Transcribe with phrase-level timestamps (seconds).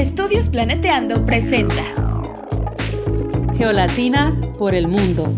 [0.00, 1.84] Estudios Planeteando presenta
[3.58, 5.30] Geolatinas por el mundo.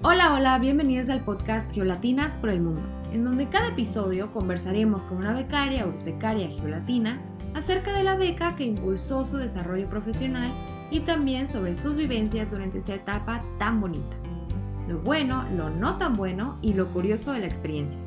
[0.00, 2.80] Hola, hola, bienvenidos al podcast Geolatinas por el mundo,
[3.12, 7.20] en donde cada episodio conversaremos con una becaria o ex becaria geolatina
[7.52, 10.50] acerca de la beca que impulsó su desarrollo profesional
[10.90, 14.16] y también sobre sus vivencias durante esta etapa tan bonita.
[14.88, 18.00] Lo bueno, lo no tan bueno y lo curioso de la experiencia.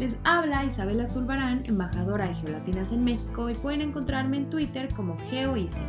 [0.00, 5.18] Les habla Isabela Zulbarán, embajadora de Geolatinas en México y pueden encontrarme en Twitter como
[5.28, 5.82] GeoEasy,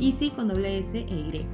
[0.00, 1.46] Easy con doble S e Y.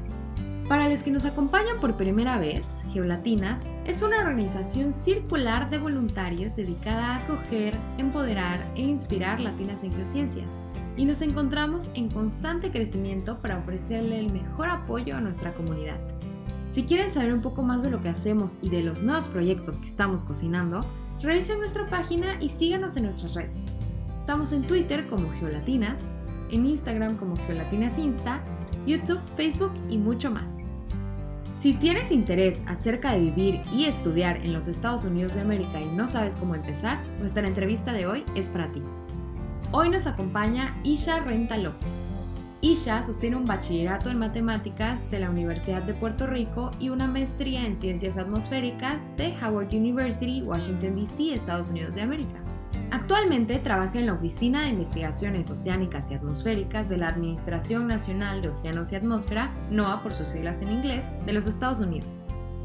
[0.71, 6.57] Para los que nos acompañan por primera vez, Geolatinas es una organización circular de voluntarios
[6.57, 10.57] dedicada a acoger, empoderar e inspirar latinas en geociencias
[10.97, 15.99] y nos encontramos en constante crecimiento para ofrecerle el mejor apoyo a nuestra comunidad.
[16.71, 19.79] Si quieren saber un poco más de lo que hacemos y de los nuevos proyectos
[19.79, 20.87] que estamos cocinando,
[21.23, 23.59] revisen nuestra página y síganos en nuestras redes.
[24.19, 26.13] Estamos en Twitter como Geolatinas,
[26.51, 28.43] en Instagram como Geolatinas Insta,
[28.87, 30.59] YouTube, Facebook y mucho más.
[31.61, 35.87] Si tienes interés acerca de vivir y estudiar en los Estados Unidos de América y
[35.87, 38.83] no sabes cómo empezar, nuestra entrevista de hoy es para ti.
[39.71, 42.12] Hoy nos acompaña Isha Renta López.
[42.65, 47.67] Isha sostiene un bachillerato en matemáticas de la Universidad de Puerto Rico y una maestría
[47.67, 52.41] en ciencias atmosféricas de Howard University, Washington, D.C., Estados Unidos de América.
[52.93, 58.51] Actualmente trabaja en la Oficina de Investigaciones Oceánicas y Atmosféricas de la Administración Nacional de
[58.51, 62.23] Océanos y Atmósfera, NOAA por sus siglas en inglés, de los Estados Unidos.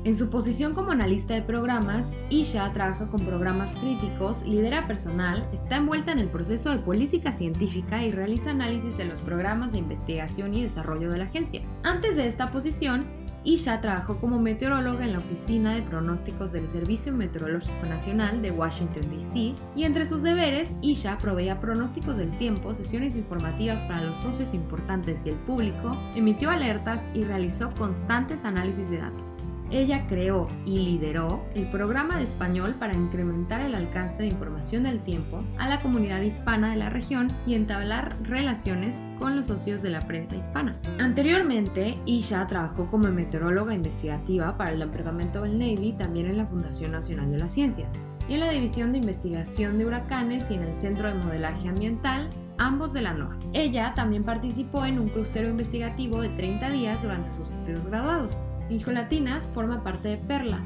[0.08, 5.76] En su posición como analista de programas, Isha trabaja con programas críticos, lidera personal, está
[5.76, 10.54] envuelta en el proceso de política científica y realiza análisis de los programas de investigación
[10.54, 11.62] y desarrollo de la agencia.
[11.84, 13.04] Antes de esta posición,
[13.44, 19.10] Isha trabajó como meteoróloga en la Oficina de Pronósticos del Servicio Meteorológico Nacional de Washington,
[19.10, 19.56] D.C.
[19.76, 25.26] y entre sus deberes, Isha proveía pronósticos del tiempo, sesiones informativas para los socios importantes
[25.26, 29.40] y el público, emitió alertas y realizó constantes análisis de datos.
[29.72, 35.02] Ella creó y lideró el programa de español para incrementar el alcance de información del
[35.02, 39.90] tiempo a la comunidad hispana de la región y entablar relaciones con los socios de
[39.90, 40.76] la prensa hispana.
[41.00, 46.92] Anteriormente, Isha trabajó como meteoróloga investigativa para el Departamento del Navy, también en la Fundación
[46.92, 47.96] Nacional de las Ciencias,
[48.30, 52.30] y en la División de Investigación de Huracanes y en el Centro de Modelaje Ambiental
[52.58, 53.38] ambos de la NOAA.
[53.54, 58.42] Ella también participó en un crucero investigativo de 30 días durante sus estudios graduados.
[58.70, 60.62] Hijo Latinas forma parte de Perla.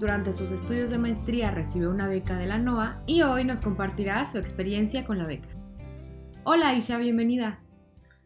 [0.00, 4.24] Durante sus estudios de maestría recibió una beca de la NOAA y hoy nos compartirá
[4.24, 5.48] su experiencia con la beca.
[6.44, 7.62] Hola Isha, bienvenida.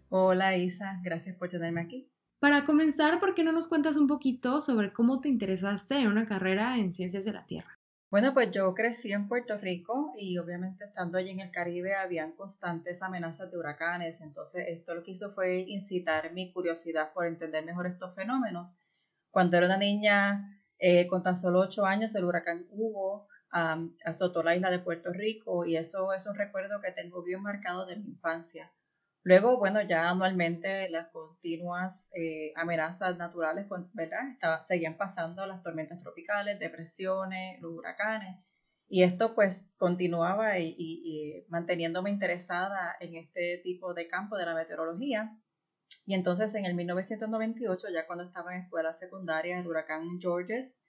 [0.09, 2.09] Hola Isa, gracias por tenerme aquí.
[2.39, 6.25] Para comenzar, ¿por qué no nos cuentas un poquito sobre cómo te interesaste en una
[6.25, 7.77] carrera en ciencias de la Tierra?
[8.13, 12.37] Bueno, pues yo crecí en Puerto Rico y obviamente estando allí en el Caribe habían
[12.37, 17.65] constantes amenazas de huracanes, entonces esto lo que hizo fue incitar mi curiosidad por entender
[17.65, 18.79] mejor estos fenómenos
[19.31, 23.29] cuando era una niña eh, con tan solo ocho años, el huracán Hugo
[24.05, 27.87] azotó la isla de Puerto Rico y eso es un recuerdo que tengo bien marcado
[27.87, 28.73] de mi infancia.
[29.23, 34.61] Luego, bueno, ya anualmente las continuas eh, amenazas naturales, ¿verdad?
[34.67, 38.37] seguían pasando las tormentas tropicales, depresiones, los huracanes.
[38.87, 45.39] Y esto pues continuaba y manteniéndome interesada en este tipo de campo de la meteorología.
[46.09, 50.81] Y entonces en el 1998, ya cuando estaba en escuela secundaria, el huracán Georges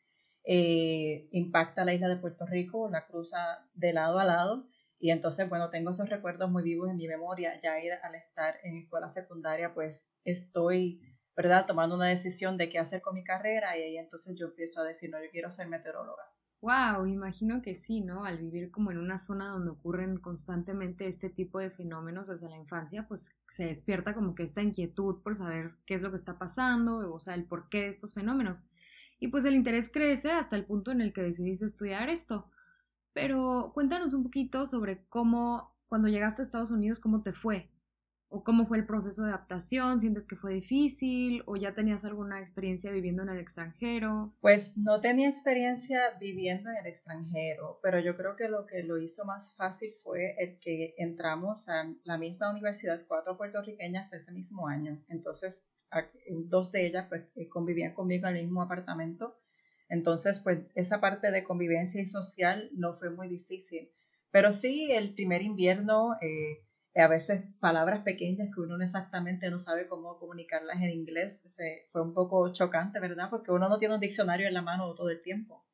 [0.46, 4.66] eh, impacta la isla de Puerto Rico, la cruza de lado a lado.
[4.98, 7.60] Y entonces, bueno, tengo esos recuerdos muy vivos en mi memoria.
[7.62, 11.02] Ya al estar en escuela secundaria, pues estoy,
[11.36, 13.78] ¿verdad?, tomando una decisión de qué hacer con mi carrera.
[13.78, 16.24] Y ahí entonces yo empiezo a decir, no, yo quiero ser meteoróloga.
[16.62, 18.26] Wow, imagino que sí, ¿no?
[18.26, 22.58] Al vivir como en una zona donde ocurren constantemente este tipo de fenómenos desde la
[22.58, 26.38] infancia, pues se despierta como que esta inquietud por saber qué es lo que está
[26.38, 28.64] pasando, o sea, el porqué de estos fenómenos.
[29.22, 32.50] Y pues el interés crece hasta el punto en el que decidiste estudiar esto.
[33.14, 37.66] Pero cuéntanos un poquito sobre cómo, cuando llegaste a Estados Unidos, cómo te fue
[38.30, 42.40] o cómo fue el proceso de adaptación, sientes que fue difícil o ya tenías alguna
[42.40, 44.36] experiencia viviendo en el extranjero.
[44.40, 49.00] Pues no tenía experiencia viviendo en el extranjero, pero yo creo que lo que lo
[49.00, 54.68] hizo más fácil fue el que entramos a la misma universidad, cuatro puertorriqueñas ese mismo
[54.68, 55.04] año.
[55.10, 55.68] Entonces,
[56.46, 59.40] dos de ellas pues eh, convivían conmigo en el mismo apartamento.
[59.90, 63.90] Entonces, pues esa parte de convivencia y social no fue muy difícil.
[64.30, 66.14] Pero sí, el primer invierno...
[66.22, 66.64] Eh,
[66.96, 71.88] a veces palabras pequeñas que uno no exactamente no sabe cómo comunicarlas en inglés, se,
[71.92, 73.30] fue un poco chocante, ¿verdad?
[73.30, 75.66] Porque uno no tiene un diccionario en la mano todo el tiempo.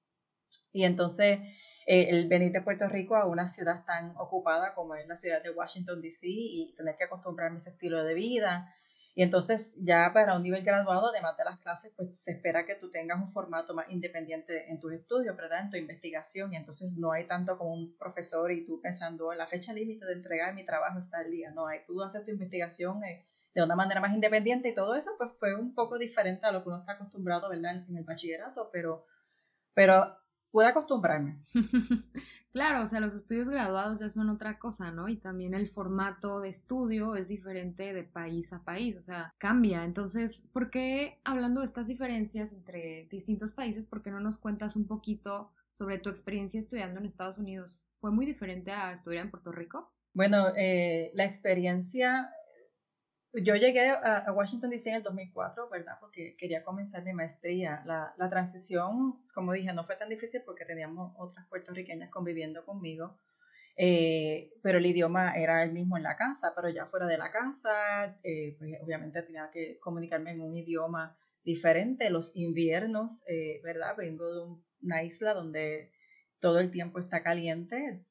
[0.73, 1.39] Y entonces
[1.87, 5.41] eh, el venir de Puerto Rico a una ciudad tan ocupada como es la ciudad
[5.43, 6.27] de Washington, D.C.
[6.27, 8.75] y tener que acostumbrarme a ese estilo de vida.
[9.17, 12.75] Y entonces ya para un nivel graduado, además de las clases, pues se espera que
[12.75, 15.61] tú tengas un formato más independiente en tus estudios, ¿verdad?
[15.61, 16.51] En tu investigación.
[16.51, 20.05] Y entonces no hay tanto como un profesor y tú pensando en la fecha límite
[20.05, 21.49] de entregar mi trabajo está el día.
[21.51, 25.11] No hay, tú haces tu investigación eh, de una manera más independiente y todo eso
[25.17, 27.85] pues fue un poco diferente a lo que uno está acostumbrado, ¿verdad?
[27.87, 29.05] En el bachillerato, pero,
[29.73, 30.17] pero
[30.55, 31.37] pude acostumbrarme.
[32.53, 35.09] claro, o sea, los estudios graduados ya son otra cosa, ¿no?
[35.09, 39.83] Y también el formato de estudio es diferente de país a país, o sea, cambia.
[39.83, 44.77] Entonces, ¿por qué hablando de estas diferencias entre distintos países, por qué no nos cuentas
[44.77, 47.89] un poquito sobre tu experiencia estudiando en Estados Unidos?
[47.99, 49.91] ¿Fue muy diferente a estudiar en Puerto Rico?
[50.13, 52.31] Bueno, eh, la experiencia
[53.43, 55.97] yo llegué a, Washington DC en el 2004, ¿verdad?
[55.99, 57.83] Porque quería comenzar mi maestría.
[57.85, 63.19] La, la, transición, como dije, no fue tan difícil porque teníamos otras puertorriqueñas conviviendo conmigo,
[63.77, 67.31] eh, pero el idioma era el mismo en la casa, pero ya fuera de la
[67.31, 72.09] casa, eh, pues obviamente tenía que comunicarme en un idioma diferente.
[72.09, 73.95] Los inviernos, eh, ¿verdad?
[73.97, 75.91] Vengo de una isla donde
[76.39, 78.05] todo el tiempo está caliente.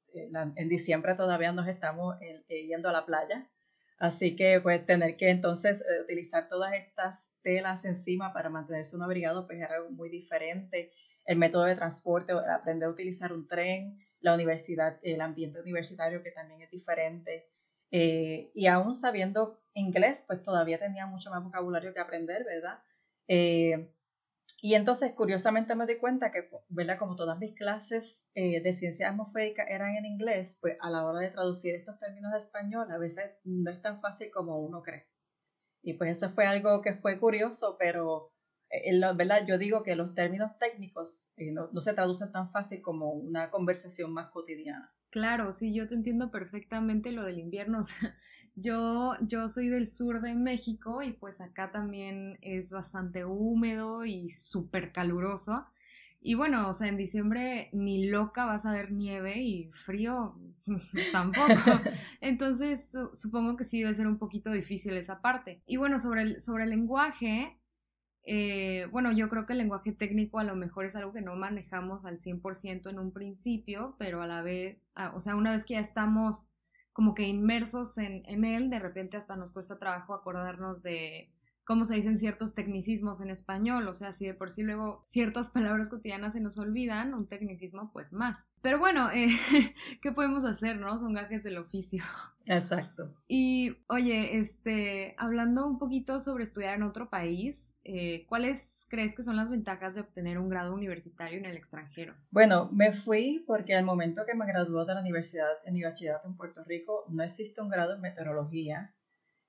[0.56, 2.16] en diciembre todavía nos estamos
[2.48, 3.50] yendo a la playa
[3.98, 9.02] Así que pues tener que entonces eh, utilizar todas estas telas encima para mantenerse un
[9.02, 10.92] abrigado pues era algo muy diferente.
[11.24, 16.32] El método de transporte, aprender a utilizar un tren, la universidad, el ambiente universitario que
[16.32, 17.48] también es diferente.
[17.90, 22.80] Eh, y aún sabiendo inglés, pues todavía tenía mucho más vocabulario que aprender, ¿verdad?
[23.28, 23.90] Eh,
[24.64, 26.98] y entonces, curiosamente me di cuenta que, ¿verdad?
[26.98, 31.20] Como todas mis clases eh, de ciencia atmosférica eran en inglés, pues a la hora
[31.20, 35.06] de traducir estos términos de español a veces no es tan fácil como uno cree.
[35.82, 38.32] Y pues eso fue algo que fue curioso, pero,
[38.70, 39.44] eh, ¿verdad?
[39.46, 43.50] Yo digo que los términos técnicos eh, no, no se traducen tan fácil como una
[43.50, 44.94] conversación más cotidiana.
[45.14, 47.78] Claro, sí, yo te entiendo perfectamente lo del invierno.
[47.82, 48.16] O sea,
[48.56, 54.28] yo, yo soy del sur de México y pues acá también es bastante húmedo y
[54.28, 55.66] súper caluroso.
[56.20, 60.36] Y bueno, o sea, en diciembre ni loca vas a ver nieve y frío
[61.12, 61.46] tampoco.
[62.20, 65.62] Entonces, supongo que sí debe ser un poquito difícil esa parte.
[65.64, 67.56] Y bueno, sobre el, sobre el lenguaje,
[68.24, 71.36] eh, bueno, yo creo que el lenguaje técnico a lo mejor es algo que no
[71.36, 75.64] manejamos al 100% en un principio, pero a la vez, ah, o sea, una vez
[75.66, 76.50] que ya estamos
[76.92, 81.33] como que inmersos en, en él, de repente hasta nos cuesta trabajo acordarnos de
[81.64, 85.50] cómo se dicen ciertos tecnicismos en español, o sea, si de por sí luego ciertas
[85.50, 88.46] palabras cotidianas se nos olvidan, un tecnicismo pues más.
[88.60, 89.28] Pero bueno, eh,
[90.02, 90.98] ¿qué podemos hacer, no?
[90.98, 92.04] Son gajes del oficio.
[92.46, 93.10] Exacto.
[93.26, 99.22] Y oye, este, hablando un poquito sobre estudiar en otro país, eh, ¿cuáles crees que
[99.22, 102.14] son las ventajas de obtener un grado universitario en el extranjero?
[102.30, 106.28] Bueno, me fui porque al momento que me graduó de la universidad, en mi bachillerato
[106.28, 108.94] en Puerto Rico, no existe un grado en meteorología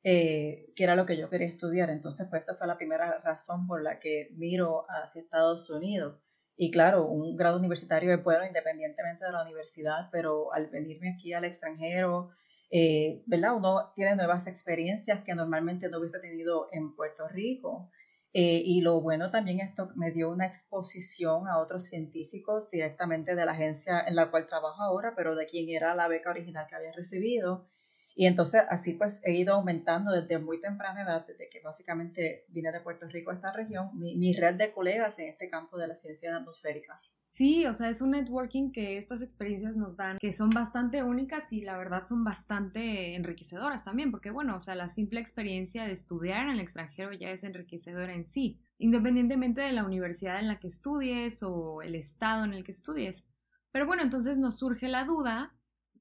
[0.07, 1.89] eh, que era lo que yo quería estudiar.
[1.89, 6.21] Entonces, pues esa fue la primera razón por la que miro hacia Estados Unidos.
[6.55, 11.33] Y claro, un grado universitario es bueno independientemente de la universidad, pero al venirme aquí
[11.33, 12.29] al extranjero,
[12.69, 13.55] eh, ¿verdad?
[13.55, 17.89] Uno tiene nuevas experiencias que normalmente no hubiese tenido en Puerto Rico.
[18.31, 23.45] Eh, y lo bueno también esto me dio una exposición a otros científicos directamente de
[23.45, 26.75] la agencia en la cual trabajo ahora, pero de quien era la beca original que
[26.75, 27.69] había recibido.
[28.17, 32.71] Y entonces así pues he ido aumentando desde muy temprana edad, desde que básicamente vine
[32.71, 35.97] de Puerto Rico a esta región, mi, red de colegas en este campo de la
[35.97, 36.97] ciencia atmosférica.
[37.23, 41.51] Sí, o sea, es un networking que estas experiencias nos dan, que son bastante únicas
[41.51, 45.91] y la verdad son bastante enriquecedoras también, porque bueno, o sea, la simple experiencia de
[45.91, 50.59] estudiar en el extranjero ya es enriquecedora en sí, independientemente de la universidad en la
[50.59, 53.25] que estudies o el estado en el que estudies.
[53.73, 55.53] Pero bueno, entonces nos surge la duda,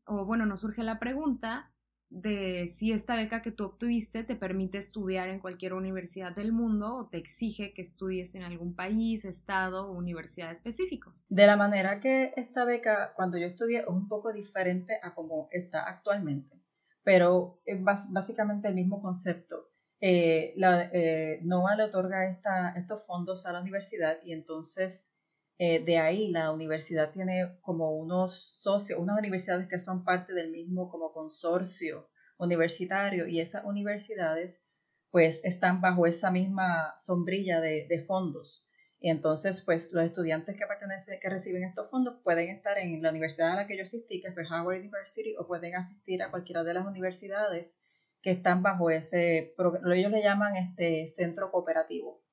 [0.07, 1.74] o bueno, nos surge la pregunta,
[2.15, 6.95] de si esta beca que tú obtuviste te permite estudiar en cualquier universidad del mundo
[6.95, 11.27] o te exige que estudies en algún país, estado o universidad específicos.
[11.29, 15.49] De la manera que esta beca, cuando yo estudié, es un poco diferente a como
[15.51, 16.63] está actualmente,
[17.03, 19.71] pero es básicamente el mismo concepto.
[20.01, 25.14] Eh, la, eh, NOAA le otorga esta, estos fondos a la universidad y entonces
[25.59, 30.51] eh, de ahí la universidad tiene como unos socios, unas universidades que son parte del
[30.51, 32.09] mismo como consorcio
[32.39, 34.65] universitario y esas universidades
[35.11, 38.65] pues están bajo esa misma sombrilla de, de fondos.
[38.99, 43.11] Y entonces, pues los estudiantes que pertenecen, que reciben estos fondos pueden estar en la
[43.11, 46.65] universidad a la que yo asistí, que es Howard University, o pueden asistir a cualquiera
[46.65, 47.79] de las universidades
[48.23, 49.55] que están bajo ese,
[49.95, 52.24] ellos le llaman este centro cooperativo.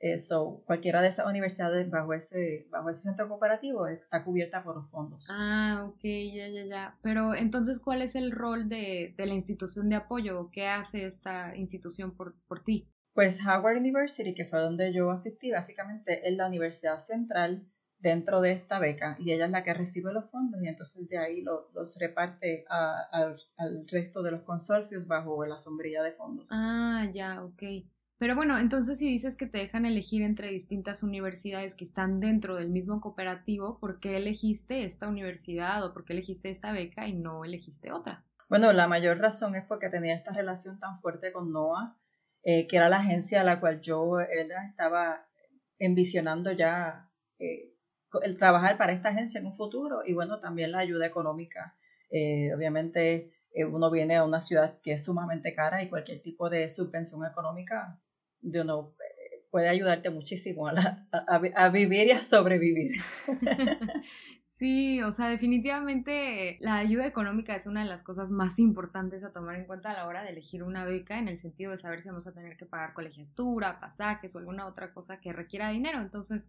[0.00, 4.88] Eso, cualquiera de esas universidades bajo ese, bajo ese centro cooperativo está cubierta por los
[4.90, 5.26] fondos.
[5.28, 6.98] Ah, ok, ya, ya, ya.
[7.02, 10.50] Pero entonces, ¿cuál es el rol de, de la institución de apoyo?
[10.52, 12.88] ¿Qué hace esta institución por, por ti?
[13.12, 17.66] Pues Howard University, que fue donde yo asistí, básicamente es la universidad central
[17.98, 21.18] dentro de esta beca y ella es la que recibe los fondos y entonces de
[21.18, 26.46] ahí los reparte al resto de los consorcios bajo la sombrilla de fondos.
[26.50, 27.62] Ah, ya, ok.
[28.18, 32.56] Pero bueno, entonces si dices que te dejan elegir entre distintas universidades que están dentro
[32.56, 37.14] del mismo cooperativo, ¿por qué elegiste esta universidad o por qué elegiste esta beca y
[37.14, 38.24] no elegiste otra?
[38.48, 41.96] Bueno, la mayor razón es porque tenía esta relación tan fuerte con NOAA,
[42.42, 45.28] eh, que era la agencia a la cual yo estaba
[45.78, 47.08] envisionando ya
[47.38, 47.72] eh,
[48.22, 51.76] el trabajar para esta agencia en un futuro y bueno, también la ayuda económica.
[52.10, 53.32] Eh, obviamente
[53.70, 58.00] uno viene a una ciudad que es sumamente cara y cualquier tipo de subvención económica
[58.42, 62.92] uno eh, puede ayudarte muchísimo a, vivir y a sobrevivir.
[64.58, 69.32] Sí, o sea, definitivamente la ayuda económica es una de las cosas más importantes a
[69.32, 72.02] tomar en cuenta a la hora de elegir una beca, en el sentido de saber
[72.02, 76.00] si vamos a tener que pagar colegiatura, pasajes o alguna otra cosa que requiera dinero.
[76.00, 76.48] Entonces,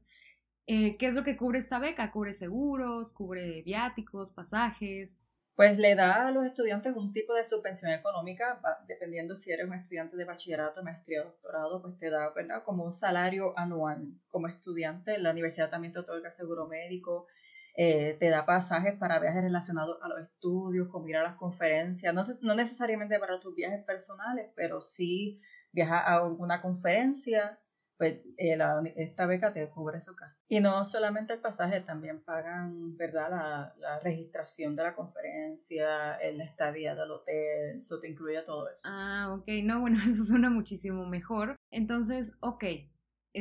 [0.66, 2.12] eh, ¿qué es lo que cubre esta beca?
[2.12, 5.29] Cubre seguros, cubre viáticos, pasajes
[5.60, 9.74] pues le da a los estudiantes un tipo de subvención económica, dependiendo si eres un
[9.74, 12.64] estudiante de bachillerato, maestría, doctorado, pues te da, ¿verdad?
[12.64, 15.20] Como un salario anual como estudiante.
[15.20, 17.28] La universidad también te otorga seguro médico,
[17.76, 22.14] eh, te da pasajes para viajes relacionados a los estudios, como ir a las conferencias,
[22.14, 25.42] no, no necesariamente para tus viajes personales, pero sí
[25.74, 27.60] viajar a alguna conferencia,
[28.00, 28.58] pues eh,
[28.96, 30.38] esta beca te cubre eso acá.
[30.48, 33.30] Y no solamente el pasaje, también pagan, ¿verdad?
[33.30, 38.84] La, la registración de la conferencia, la estadía del hotel, eso te incluye todo eso.
[38.86, 41.58] Ah, ok, no, bueno, eso suena muchísimo mejor.
[41.72, 42.64] Entonces, ok,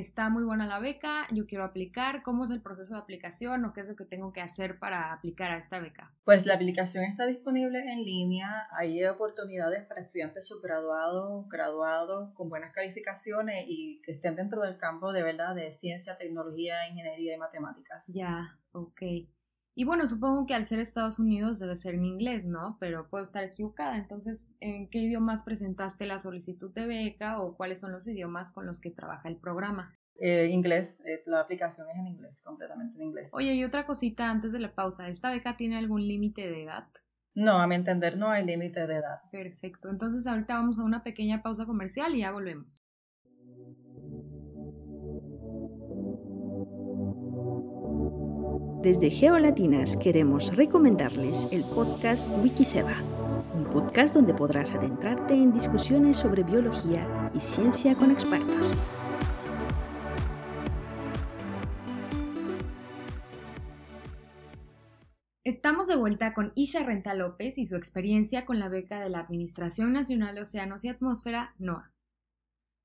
[0.01, 3.73] está muy buena la beca, yo quiero aplicar, ¿cómo es el proceso de aplicación o
[3.73, 6.13] qué es lo que tengo que hacer para aplicar a esta beca?
[6.25, 12.73] Pues la aplicación está disponible en línea, hay oportunidades para estudiantes subgraduados, graduados con buenas
[12.73, 18.07] calificaciones y que estén dentro del campo de verdad de ciencia, tecnología, ingeniería y matemáticas.
[18.09, 19.03] Ya, ok.
[19.79, 22.77] Y bueno, supongo que al ser Estados Unidos debe ser en inglés, ¿no?
[22.81, 23.97] Pero puedo estar equivocada.
[23.97, 28.67] Entonces, ¿en qué idiomas presentaste la solicitud de beca o cuáles son los idiomas con
[28.67, 29.95] los que trabaja el programa?
[30.19, 33.31] Eh, inglés, eh, la aplicación es en inglés, completamente en inglés.
[33.35, 36.89] Oye, y otra cosita antes de la pausa, ¿esta beca tiene algún límite de edad?
[37.37, 39.21] No, a mi entender no hay límite de edad.
[39.31, 42.78] Perfecto, entonces ahorita vamos a una pequeña pausa comercial y ya volvemos.
[48.83, 52.95] Desde Geolatinas queremos recomendarles el podcast Wikiseba,
[53.53, 58.73] un podcast donde podrás adentrarte en discusiones sobre biología y ciencia con expertos.
[65.43, 69.19] Estamos de vuelta con Isha Renta López y su experiencia con la beca de la
[69.19, 71.93] Administración Nacional de Océanos y Atmósfera, NOAA.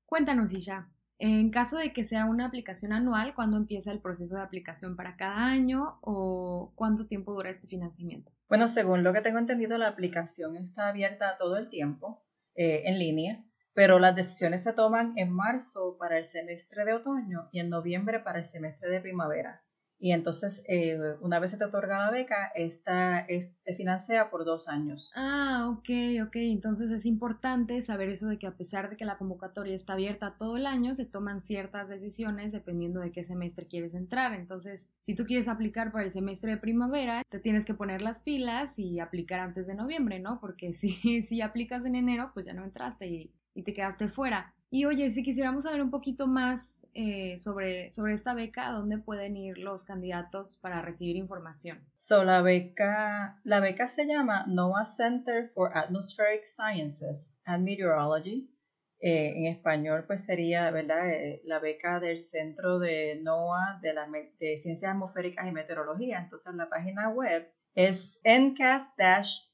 [0.06, 4.42] Cuéntanos, Isha, en caso de que sea una aplicación anual, ¿cuándo empieza el proceso de
[4.42, 8.32] aplicación para cada año o cuánto tiempo dura este financiamiento?
[8.48, 12.24] Bueno, según lo que tengo entendido, la aplicación está abierta todo el tiempo
[12.56, 13.44] eh, en línea,
[13.74, 18.20] pero las decisiones se toman en marzo para el semestre de otoño y en noviembre
[18.20, 19.64] para el semestre de primavera.
[19.98, 24.44] Y entonces, eh, una vez se te otorga la beca, esta es, te financia por
[24.44, 25.12] dos años.
[25.14, 25.88] Ah, ok,
[26.26, 26.36] ok.
[26.36, 30.36] Entonces es importante saber eso de que a pesar de que la convocatoria está abierta
[30.38, 34.34] todo el año, se toman ciertas decisiones dependiendo de qué semestre quieres entrar.
[34.34, 38.20] Entonces, si tú quieres aplicar para el semestre de primavera, te tienes que poner las
[38.20, 40.40] pilas y aplicar antes de noviembre, ¿no?
[40.40, 44.54] Porque si, si aplicas en enero, pues ya no entraste y, y te quedaste fuera.
[44.74, 49.36] Y oye, si quisiéramos saber un poquito más eh, sobre, sobre esta beca, ¿dónde pueden
[49.36, 51.78] ir los candidatos para recibir información?
[51.96, 58.50] So, la beca, la beca se llama NOAA Center for Atmospheric Sciences and Meteorology.
[58.98, 61.08] Eh, en español, pues sería, ¿verdad?
[61.08, 64.08] Eh, la beca del Centro de NOAA de, la,
[64.40, 66.18] de Ciencias Atmosféricas y Meteorología.
[66.18, 69.44] Entonces, la página web es ncast-m.org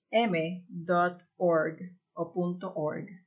[2.15, 2.33] o
[2.75, 3.20] .org.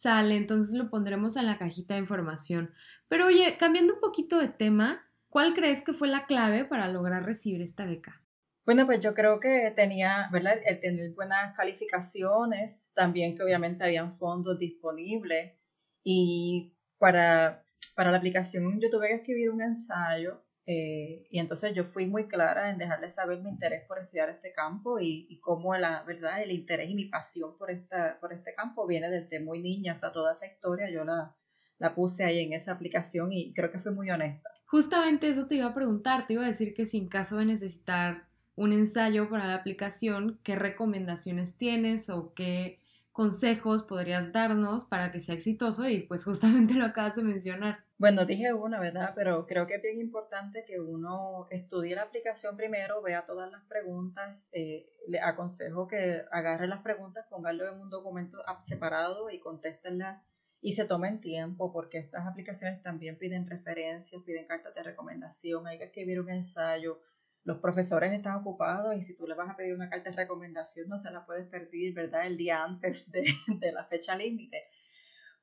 [0.00, 2.72] Sale, entonces lo pondremos en la cajita de información.
[3.08, 7.22] Pero oye, cambiando un poquito de tema, ¿cuál crees que fue la clave para lograr
[7.22, 8.22] recibir esta beca?
[8.64, 10.58] Bueno, pues yo creo que tenía, ¿verdad?
[10.64, 15.52] El tener buenas calificaciones, también que obviamente habían fondos disponibles
[16.02, 17.62] y para,
[17.94, 22.28] para la aplicación yo tuve que escribir un ensayo eh, y entonces yo fui muy
[22.28, 26.40] clara en dejarle saber mi interés por estudiar este campo y, y cómo la verdad,
[26.40, 29.96] el interés y mi pasión por, esta, por este campo viene desde muy niña, o
[29.96, 31.34] sea, toda esa historia yo la,
[31.80, 34.48] la puse ahí en esa aplicación y creo que fui muy honesta.
[34.66, 37.46] Justamente eso te iba a preguntar, te iba a decir que si en caso de
[37.46, 42.79] necesitar un ensayo para la aplicación, ¿qué recomendaciones tienes o qué
[43.20, 45.86] consejos podrías darnos para que sea exitoso?
[45.86, 47.84] Y pues justamente lo acabas de mencionar.
[47.98, 49.12] Bueno, dije una, ¿verdad?
[49.14, 53.62] Pero creo que es bien importante que uno estudie la aplicación primero, vea todas las
[53.64, 54.48] preguntas.
[54.54, 60.22] Eh, le aconsejo que agarre las preguntas, póngalo en un documento separado y contéstenlas
[60.62, 65.76] y se tomen tiempo porque estas aplicaciones también piden referencias, piden cartas de recomendación, hay
[65.76, 67.02] que escribir un ensayo.
[67.44, 70.88] Los profesores están ocupados y si tú le vas a pedir una carta de recomendación
[70.88, 72.26] no se la puedes pedir, ¿verdad?
[72.26, 73.24] El día antes de,
[73.58, 74.62] de la fecha límite.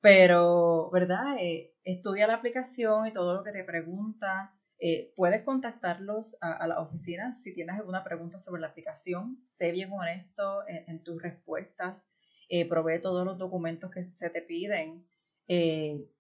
[0.01, 1.37] Pero, ¿verdad?
[1.39, 4.53] Eh, estudia la aplicación y todo lo que te pregunta.
[4.79, 9.41] Eh, puedes contactarlos a, la oficina si tienes alguna pregunta sobre la aplicación.
[9.45, 12.11] Sé bien honesto en, tus respuestas
[12.49, 15.05] eh, provee todos los documentos que se te piden,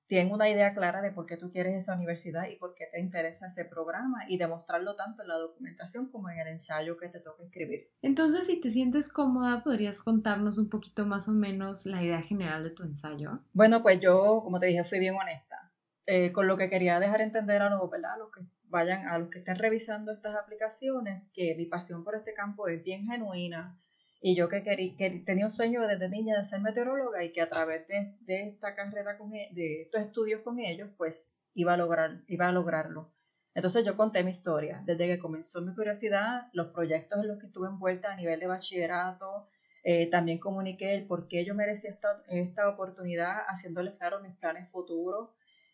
[0.07, 2.99] ten una idea clara de por qué tú quieres esa universidad y por qué te
[2.99, 7.19] interesa ese programa y demostrarlo tanto en la documentación como en el ensayo que te
[7.19, 7.91] toca escribir.
[8.01, 12.63] Entonces, si te sientes cómoda, ¿podrías contarnos un poquito más o menos la idea general
[12.63, 13.39] de tu ensayo?
[13.53, 15.73] Bueno, pues yo, como te dije, fui bien honesta.
[16.09, 18.13] Eh, con lo que quería dejar entender a los, ¿verdad?
[18.13, 22.15] a los que vayan, a los que estén revisando estas aplicaciones, que mi pasión por
[22.15, 23.77] este campo es bien genuina,
[24.19, 27.41] y yo que, quería, que tenía un sueño desde niña de ser meteoróloga y que
[27.41, 31.77] a través de, esta carrera, con, e, de estos estudios con ellos, pues iba a,
[31.77, 33.13] lograr, iba a lograrlo.
[33.53, 37.47] Entonces yo conté mi historia, desde que comenzó mi curiosidad, los proyectos en los que
[37.47, 39.47] estuve envuelta a nivel de bachillerato,
[39.83, 44.69] eh, también comuniqué el por qué yo merecía esta, esta oportunidad, haciéndoles claro mis planes
[44.69, 45.29] futuros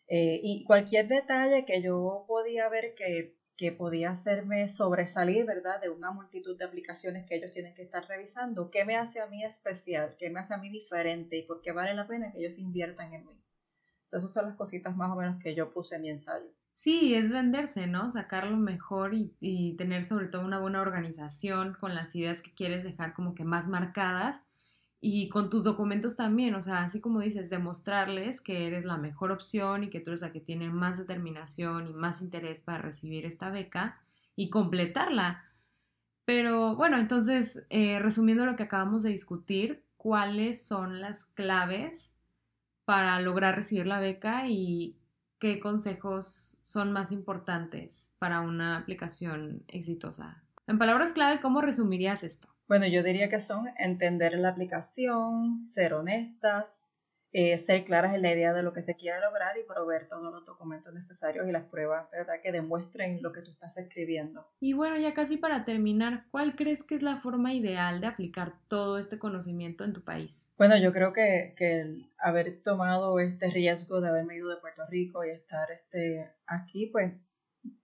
[0.06, 5.88] eh, y cualquier detalle que yo podía ver que que podía hacerme sobresalir, ¿verdad?, de
[5.88, 8.70] una multitud de aplicaciones que ellos tienen que estar revisando.
[8.70, 10.16] ¿Qué me hace a mí especial?
[10.18, 11.36] ¿Qué me hace a mí diferente?
[11.38, 13.40] ¿Y por qué vale la pena que ellos inviertan en mí?
[14.06, 16.46] esas son las cositas más o menos que yo puse en mi ensayo.
[16.72, 18.10] Sí, es venderse, ¿no?
[18.10, 22.52] Sacar lo mejor y, y tener sobre todo una buena organización con las ideas que
[22.52, 24.44] quieres dejar como que más marcadas
[25.06, 29.32] y con tus documentos también, o sea, así como dices, demostrarles que eres la mejor
[29.32, 33.26] opción y que tú eres la que tiene más determinación y más interés para recibir
[33.26, 33.96] esta beca
[34.34, 35.44] y completarla.
[36.24, 42.16] Pero bueno, entonces, eh, resumiendo lo que acabamos de discutir, ¿cuáles son las claves
[42.86, 44.96] para lograr recibir la beca y
[45.38, 50.42] qué consejos son más importantes para una aplicación exitosa?
[50.66, 52.53] En palabras clave, ¿cómo resumirías esto?
[52.66, 56.94] Bueno, yo diría que son entender la aplicación, ser honestas,
[57.36, 60.32] eh, ser claras en la idea de lo que se quiere lograr y proveer todos
[60.32, 62.34] los documentos necesarios y las pruebas, ¿verdad?
[62.40, 64.46] Que demuestren lo que tú estás escribiendo.
[64.60, 68.54] Y bueno, ya casi para terminar, ¿cuál crees que es la forma ideal de aplicar
[68.68, 70.52] todo este conocimiento en tu país?
[70.56, 74.86] Bueno, yo creo que, que el haber tomado este riesgo de haberme ido de Puerto
[74.88, 77.14] Rico y estar este, aquí, pues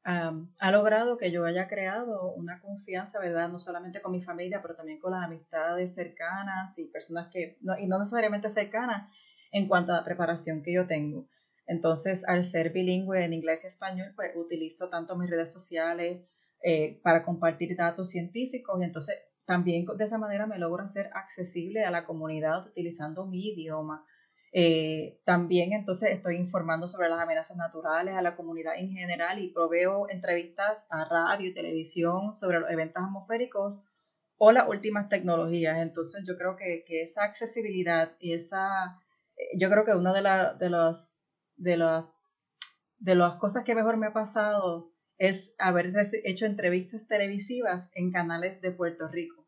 [0.04, 3.48] ha logrado que yo haya creado una confianza, ¿verdad?
[3.48, 7.78] No solamente con mi familia, pero también con las amistades cercanas y personas que, no,
[7.78, 9.10] y no necesariamente cercanas
[9.52, 11.28] en cuanto a la preparación que yo tengo.
[11.66, 16.22] Entonces, al ser bilingüe en inglés y español, pues utilizo tanto mis redes sociales
[16.62, 19.16] eh, para compartir datos científicos y entonces
[19.46, 24.04] también de esa manera me logro hacer accesible a la comunidad utilizando mi idioma.
[24.52, 29.52] Eh, también entonces estoy informando sobre las amenazas naturales a la comunidad en general y
[29.52, 33.86] proveo entrevistas a radio y televisión sobre los eventos atmosféricos
[34.38, 35.78] o las últimas tecnologías.
[35.78, 39.00] Entonces yo creo que, que esa accesibilidad y esa,
[39.36, 41.22] eh, yo creo que una de, la, de, los,
[41.56, 42.06] de, los,
[42.98, 45.92] de las cosas que mejor me ha pasado es haber
[46.24, 49.39] hecho entrevistas televisivas en canales de Puerto Rico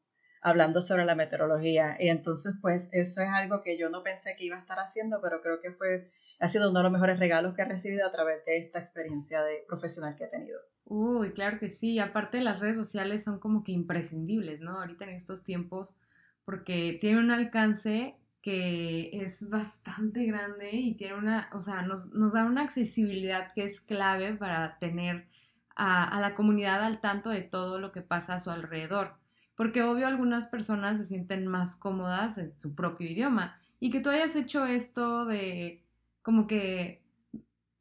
[0.43, 1.97] hablando sobre la meteorología.
[1.99, 5.21] Y entonces, pues eso es algo que yo no pensé que iba a estar haciendo,
[5.23, 8.11] pero creo que fue, ha sido uno de los mejores regalos que he recibido a
[8.11, 10.59] través de esta experiencia de profesional que he tenido.
[10.85, 12.01] Uy, claro que sí.
[12.01, 14.81] Aparte las redes sociales son como que imprescindibles, ¿no?
[14.81, 15.97] Ahorita en estos tiempos,
[16.45, 22.33] porque tiene un alcance que es bastante grande y tiene una, o sea, nos, nos
[22.33, 25.29] da una accesibilidad que es clave para tener
[25.77, 29.22] a, a la comunidad al tanto de todo lo que pasa a su alrededor
[29.57, 34.11] porque obvio algunas personas se sienten más cómodas en su propio idioma y que tú
[34.11, 35.83] hayas hecho esto de
[36.23, 37.03] como que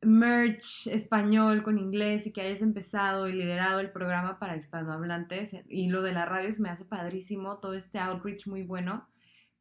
[0.01, 5.89] merge español con inglés y que hayas empezado y liderado el programa para hispanohablantes y
[5.89, 9.07] lo de la radio se me hace padrísimo, todo este outreach muy bueno,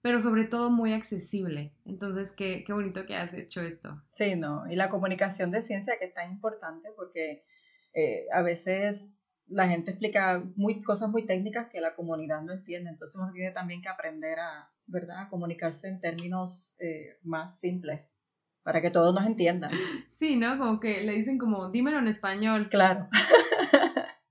[0.01, 1.75] pero sobre todo muy accesible.
[1.85, 4.03] Entonces, qué, qué bonito que has hecho esto.
[4.11, 7.44] Sí, no, y la comunicación de ciencia que es tan importante porque
[7.92, 9.20] eh, a veces
[9.51, 13.51] la gente explica muy, cosas muy técnicas que la comunidad no entiende, entonces uno tiene
[13.53, 15.23] también que aprender a, ¿verdad?
[15.23, 18.21] a comunicarse en términos eh, más simples.
[18.63, 19.71] para que todos nos entiendan.
[20.09, 20.59] Sí, ¿no?
[20.59, 22.69] Como que le dicen como, dímelo en español.
[22.71, 23.09] Claro.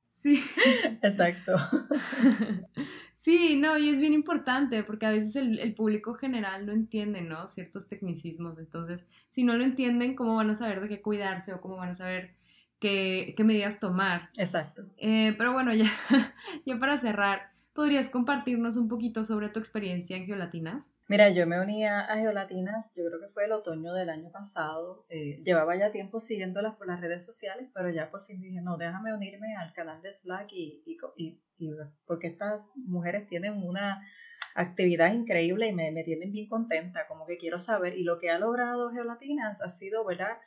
[0.08, 0.43] Sí.
[1.01, 1.55] Exacto.
[3.19, 7.47] Sí, no, y es bien importante porque a veces el, público general no entiende, ¿no?
[7.47, 8.58] Ciertos tecnicismos.
[8.58, 11.89] Entonces, si no lo entienden, ¿cómo van a saber de qué cuidarse o cómo van
[11.89, 12.38] a saber
[12.79, 14.29] qué, qué medidas tomar?
[14.37, 14.83] Exacto.
[14.97, 15.85] Eh, pero bueno, ya,
[16.65, 20.93] ya para cerrar, ¿podrías compartirnos un poquito sobre tu experiencia en Geolatinas?
[21.07, 25.05] Mira, yo me uní a Geolatinas, yo creo que fue el otoño del año pasado.
[25.09, 28.77] Eh, llevaba ya tiempo siguiéndolas por las redes sociales, pero ya por fin dije, no,
[28.77, 30.97] déjame unirme al canal de Slack y, y
[32.05, 34.01] porque estas mujeres tienen una
[34.55, 38.29] actividad increíble y me, me, tienen bien contenta, como que quiero saber, y lo que
[38.29, 40.37] ha logrado Geolatinas ha sido, ¿verdad?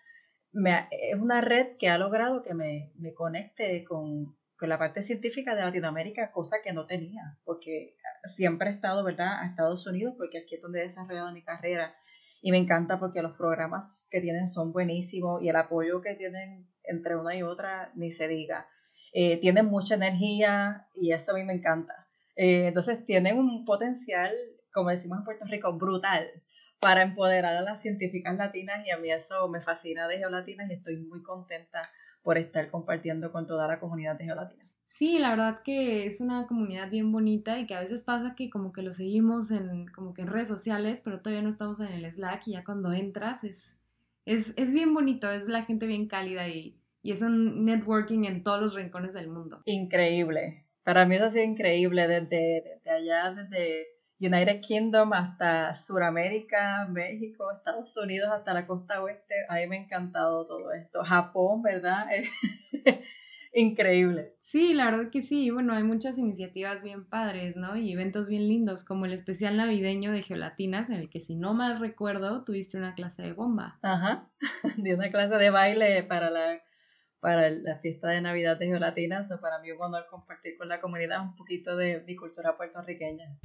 [0.53, 5.03] Me, es una red que ha logrado que me, me conecte con, con, la parte
[5.03, 10.15] científica de Latinoamérica, cosa que no tenía, porque siempre he estado, ¿verdad?, a Estados Unidos,
[10.17, 11.95] porque aquí es donde he desarrollado mi carrera,
[12.43, 16.69] y me encanta porque los programas que tienen son buenísimos y el apoyo que tienen
[16.83, 18.69] entre una y otra, ni se diga.
[19.15, 22.09] Eh, tienen mucha energía y eso a mí me encanta.
[22.35, 24.35] Eh, entonces tienen un potencial,
[24.73, 26.29] como decimos en Puerto Rico, brutal
[26.83, 30.75] para empoderar a las científicas latinas y a mí eso me fascina de Geolatinas y
[30.75, 31.81] estoy muy contenta
[32.25, 34.81] por estar compartiendo con toda la comunidad de Geolatinas.
[34.83, 38.51] Sí, la verdad que es una comunidad bien bonita y que a veces pasa que
[38.51, 41.87] como que lo seguimos en como que en redes sociales, pero todavía no estamos en
[41.87, 43.79] el Slack y ya cuando entras es,
[44.27, 48.43] es, es bien bonito, es la gente bien cálida y, y es un networking en
[48.43, 49.63] todos los rincones del mundo.
[49.67, 50.67] Increíble.
[50.83, 53.87] Para mí eso ha sido increíble desde, desde allá, desde
[54.23, 59.35] United Kingdom hasta Sudamérica, México, Estados Unidos, hasta la costa oeste.
[59.49, 61.03] A mí me ha encantado todo esto.
[61.03, 62.07] Japón, ¿verdad?
[63.53, 64.35] Increíble.
[64.39, 65.51] Sí, la verdad que sí.
[65.51, 67.77] Bueno, hay muchas iniciativas bien padres, ¿no?
[67.77, 71.53] Y eventos bien lindos, como el especial navideño de Geolatinas, en el que, si no
[71.53, 73.79] mal recuerdo, tuviste una clase de bomba.
[73.83, 74.31] Ajá,
[74.77, 76.63] de una clase de baile para la
[77.21, 80.81] para la fiesta de Navidad de Geolatinas, o para mí un honor compartir con la
[80.81, 83.39] comunidad un poquito de mi cultura puertorriqueña.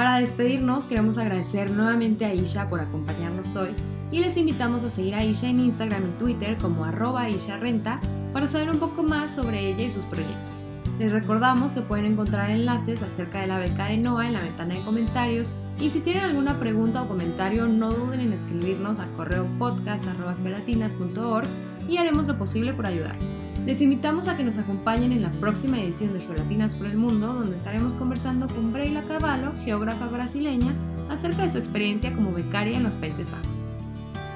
[0.00, 3.68] Para despedirnos, queremos agradecer nuevamente a Isha por acompañarnos hoy
[4.10, 8.00] y les invitamos a seguir a Isha en Instagram y Twitter como arroba Isha Renta
[8.32, 10.66] para saber un poco más sobre ella y sus proyectos.
[10.98, 14.74] Les recordamos que pueden encontrar enlaces acerca de la beca de NOAA en la ventana
[14.74, 19.46] de comentarios y si tienen alguna pregunta o comentario no duden en escribirnos a correo
[19.58, 21.46] podcast.gelatinas.org
[21.90, 23.49] y haremos lo posible por ayudarles.
[23.66, 27.32] Les invitamos a que nos acompañen en la próxima edición de Geolatinas por el Mundo,
[27.32, 30.74] donde estaremos conversando con Breila Carvalho, geógrafa brasileña,
[31.10, 33.60] acerca de su experiencia como becaria en los Países Bajos.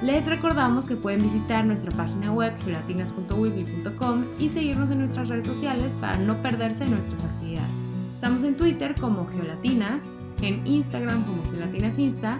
[0.01, 5.93] Les recordamos que pueden visitar nuestra página web geolatinas.wiki.com y seguirnos en nuestras redes sociales
[5.95, 7.67] para no perderse nuestras actividades.
[8.13, 10.11] Estamos en Twitter como Geolatinas,
[10.41, 12.39] en Instagram como Geolatinas Insta,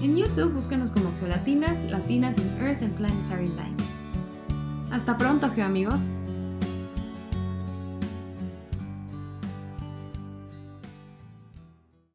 [0.00, 3.88] en YouTube búsquenos como Geolatinas, Latinas in Earth and Planetary Sciences.
[4.90, 6.00] Hasta pronto, geoamigos.